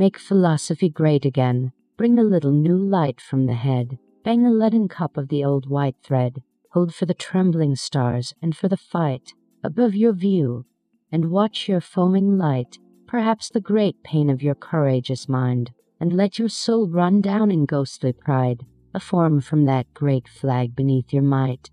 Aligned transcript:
Make 0.00 0.18
philosophy 0.18 0.88
great 0.88 1.26
again, 1.26 1.72
bring 1.98 2.18
a 2.18 2.22
little 2.22 2.52
new 2.52 2.78
light 2.78 3.20
from 3.20 3.44
the 3.44 3.52
head, 3.52 3.98
Bang 4.24 4.44
the 4.44 4.50
leaden 4.50 4.88
cup 4.88 5.18
of 5.18 5.28
the 5.28 5.44
old 5.44 5.68
white 5.68 5.96
thread, 6.02 6.42
Hold 6.70 6.94
for 6.94 7.04
the 7.04 7.12
trembling 7.12 7.76
stars 7.76 8.32
and 8.40 8.56
for 8.56 8.66
the 8.66 8.78
fight 8.78 9.34
Above 9.62 9.94
your 9.94 10.14
view, 10.14 10.64
and 11.12 11.30
watch 11.30 11.68
your 11.68 11.82
foaming 11.82 12.38
light, 12.38 12.78
Perhaps 13.06 13.50
the 13.50 13.60
great 13.60 14.02
pain 14.02 14.30
of 14.30 14.42
your 14.42 14.54
courageous 14.54 15.28
mind, 15.28 15.70
And 16.00 16.14
let 16.14 16.38
your 16.38 16.48
soul 16.48 16.88
run 16.88 17.20
down 17.20 17.50
in 17.50 17.66
ghostly 17.66 18.14
pride, 18.14 18.64
A 18.94 19.00
form 19.00 19.42
from 19.42 19.66
that 19.66 19.92
great 19.92 20.28
flag 20.28 20.74
beneath 20.74 21.12
your 21.12 21.24
might. 21.24 21.70